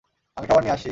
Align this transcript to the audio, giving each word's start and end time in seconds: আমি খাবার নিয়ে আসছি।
আমি 0.37 0.45
খাবার 0.47 0.63
নিয়ে 0.63 0.75
আসছি। 0.75 0.89